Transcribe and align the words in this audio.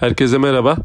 Herkese 0.00 0.38
merhaba. 0.38 0.76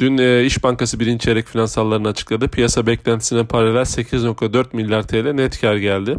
Dün 0.00 0.18
e, 0.18 0.44
İş 0.44 0.62
Bankası 0.62 1.00
birinci 1.00 1.24
çeyrek 1.24 1.48
finansallarını 1.48 2.08
açıkladı. 2.08 2.48
Piyasa 2.48 2.86
beklentisine 2.86 3.46
paralel 3.46 3.80
8.4 3.80 4.66
milyar 4.72 5.02
TL 5.02 5.32
net 5.32 5.60
kar 5.60 5.76
geldi. 5.76 6.16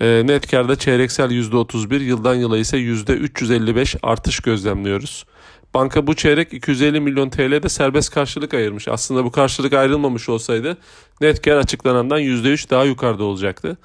E, 0.00 0.22
net 0.26 0.50
karda 0.50 0.76
çeyreksel 0.76 1.30
%31, 1.30 2.02
yıldan 2.02 2.34
yıla 2.34 2.58
ise 2.58 2.76
%355 2.76 3.98
artış 4.02 4.40
gözlemliyoruz. 4.40 5.26
Banka 5.74 6.06
bu 6.06 6.14
çeyrek 6.14 6.52
250 6.52 7.00
milyon 7.00 7.30
TL 7.30 7.62
de 7.62 7.68
serbest 7.68 8.14
karşılık 8.14 8.54
ayırmış. 8.54 8.88
Aslında 8.88 9.24
bu 9.24 9.30
karşılık 9.30 9.72
ayrılmamış 9.72 10.28
olsaydı 10.28 10.76
net 11.20 11.42
kar 11.42 11.56
açıklanandan 11.56 12.20
%3 12.20 12.70
daha 12.70 12.84
yukarıda 12.84 13.24
olacaktı. 13.24 13.78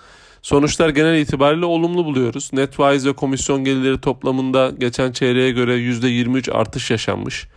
Sonuçlar 0.47 0.89
genel 0.89 1.19
itibariyle 1.19 1.65
olumlu 1.65 2.05
buluyoruz. 2.05 2.49
Net 2.53 2.73
faiz 2.73 3.05
ve 3.05 3.13
komisyon 3.13 3.63
gelirleri 3.63 4.01
toplamında 4.01 4.71
geçen 4.77 5.11
çeyreğe 5.11 5.51
göre 5.51 5.75
%23 5.77 6.51
artış 6.51 6.91
yaşanmış. 6.91 7.47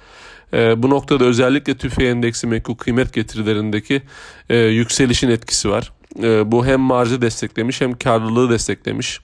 E, 0.53 0.83
bu 0.83 0.91
noktada 0.91 1.25
özellikle 1.25 1.77
tüfe 1.77 2.05
endeksi 2.05 2.47
menkul 2.47 2.75
kıymet 2.75 3.13
getirilerindeki 3.13 4.03
e, 4.49 4.57
yükselişin 4.57 5.31
etkisi 5.31 5.71
var. 5.71 5.93
E, 6.23 6.53
bu 6.53 6.67
hem 6.67 6.81
marjı 6.81 7.23
desteklemiş 7.23 7.81
hem 7.81 7.93
karlılığı 7.93 8.51
desteklemiş. 8.51 9.21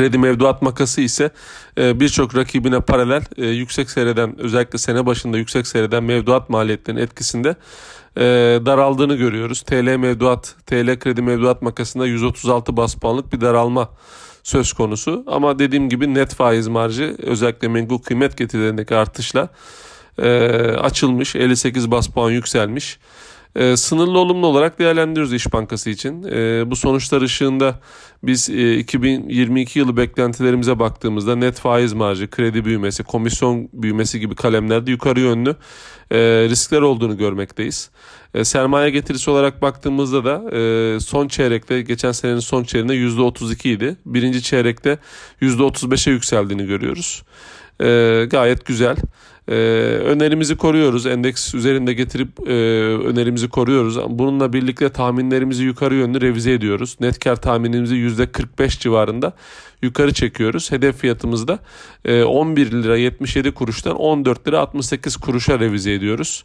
Kredi 0.00 0.18
mevduat 0.18 0.62
makası 0.62 1.00
ise 1.00 1.30
e, 1.78 2.00
birçok 2.00 2.36
rakibine 2.36 2.80
paralel 2.80 3.22
e, 3.36 3.46
yüksek 3.46 3.90
seyreden 3.90 4.40
özellikle 4.40 4.78
sene 4.78 5.06
başında 5.06 5.38
yüksek 5.38 5.66
seyreden 5.66 6.04
mevduat 6.04 6.50
maliyetlerinin 6.50 7.02
etkisinde 7.02 7.56
e, 8.16 8.22
daraldığını 8.66 9.14
görüyoruz. 9.14 9.62
TL 9.62 9.96
mevduat, 9.96 10.54
TL 10.66 10.98
kredi 10.98 11.22
mevduat 11.22 11.62
makasında 11.62 12.06
136 12.06 12.76
bas 12.76 12.94
puanlık 12.94 13.32
bir 13.32 13.40
daralma 13.40 13.90
söz 14.42 14.72
konusu. 14.72 15.24
Ama 15.26 15.58
dediğim 15.58 15.88
gibi 15.88 16.14
net 16.14 16.34
faiz 16.34 16.68
marjı 16.68 17.16
özellikle 17.22 17.68
menkul 17.68 17.98
kıymet 17.98 18.36
getirilerindeki 18.36 18.96
artışla 18.96 19.48
açılmış. 20.80 21.36
58 21.36 21.90
bas 21.90 22.08
puan 22.08 22.30
yükselmiş 22.30 22.98
e, 23.56 23.76
sınırlı 23.76 24.18
olumlu 24.18 24.46
olarak 24.46 24.78
değerlendiriyoruz 24.78 25.32
İş 25.32 25.52
Bankası 25.52 25.90
için. 25.90 26.22
E, 26.22 26.70
bu 26.70 26.76
sonuçlar 26.76 27.22
ışığında 27.22 27.80
biz 28.22 28.50
e, 28.50 28.78
2022 28.78 29.78
yılı 29.78 29.96
beklentilerimize 29.96 30.78
baktığımızda 30.78 31.36
net 31.36 31.58
faiz 31.58 31.92
marjı, 31.92 32.30
kredi 32.30 32.64
büyümesi, 32.64 33.02
komisyon 33.02 33.68
büyümesi 33.72 34.20
gibi 34.20 34.34
kalemlerde 34.34 34.90
yukarı 34.90 35.20
yönlü 35.20 35.56
e, 36.10 36.18
riskler 36.48 36.80
olduğunu 36.80 37.16
görmekteyiz. 37.16 37.90
E, 38.34 38.44
sermaye 38.44 38.90
getirisi 38.90 39.30
olarak 39.30 39.62
baktığımızda 39.62 40.24
da 40.24 40.56
e, 40.56 41.00
son 41.00 41.28
çeyrekte 41.28 41.82
geçen 41.82 42.12
senenin 42.12 42.40
son 42.40 42.64
çeyreğinde 42.64 42.94
%32 42.94 43.68
idi. 43.68 43.96
Birinci 44.06 44.42
çeyrekte 44.42 44.98
%35'e 45.42 46.12
yükseldiğini 46.12 46.66
görüyoruz. 46.66 47.22
E, 47.80 48.26
gayet 48.30 48.66
güzel. 48.66 48.96
Ee, 49.50 49.54
önerimizi 50.04 50.56
koruyoruz. 50.56 51.06
Endeks 51.06 51.54
üzerinde 51.54 51.92
getirip 51.92 52.28
e, 52.48 52.52
önerimizi 53.08 53.48
koruyoruz. 53.48 53.98
Bununla 54.08 54.52
birlikte 54.52 54.88
tahminlerimizi 54.88 55.64
yukarı 55.64 55.94
yönlü 55.94 56.20
revize 56.20 56.52
ediyoruz. 56.52 56.96
Net 57.00 57.18
kar 57.18 57.36
tahminimizi 57.36 57.94
%45 57.94 58.80
civarında 58.80 59.32
yukarı 59.82 60.12
çekiyoruz. 60.12 60.72
Hedef 60.72 60.96
fiyatımızı 60.96 61.48
da 61.48 61.58
e, 62.04 62.22
11 62.22 62.70
lira 62.72 62.96
77 62.96 63.54
kuruştan 63.54 63.96
14 63.96 64.48
lira 64.48 64.58
68 64.60 65.16
kuruşa 65.16 65.60
revize 65.60 65.92
ediyoruz. 65.92 66.44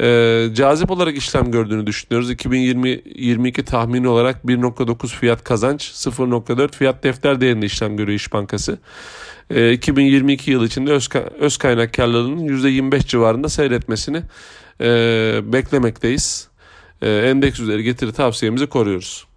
E, 0.00 0.48
cazip 0.54 0.90
olarak 0.90 1.16
işlem 1.16 1.50
gördüğünü 1.50 1.86
düşünüyoruz. 1.86 2.32
2020-22 2.32 3.64
tahmini 3.64 4.08
olarak 4.08 4.44
1.9 4.44 5.06
fiyat 5.06 5.44
kazanç, 5.44 5.82
0.4 5.82 6.72
fiyat 6.72 7.04
defter 7.04 7.40
değerinde 7.40 7.66
işlem 7.66 7.96
görüyor 7.96 8.16
İş 8.16 8.32
Bankası. 8.32 8.78
E, 9.50 9.72
2022 9.72 10.50
yıl 10.50 10.64
içinde 10.64 10.90
öz, 10.92 11.08
öz 11.38 11.56
kaynak 11.56 11.94
karlılığının 11.94 12.48
%25 12.48 13.06
civarında 13.06 13.48
seyretmesini 13.48 14.22
e, 14.80 14.86
beklemekteyiz. 15.44 16.48
E, 17.02 17.10
endeks 17.10 17.60
üzeri 17.60 17.82
getiri 17.82 18.12
tavsiyemizi 18.12 18.66
koruyoruz. 18.66 19.27